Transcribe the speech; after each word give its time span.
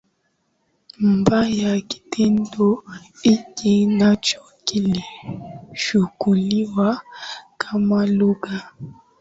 mbaya 1.11 1.81
kitendo 1.81 2.83
hiki 3.23 3.85
nacho 3.85 4.41
kilichukuliwa 4.65 7.01
kama 7.57 8.05
lugha 8.05 8.71